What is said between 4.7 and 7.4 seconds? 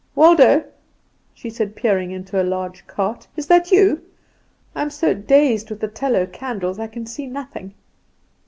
I am so dazed with the tallow candles, I see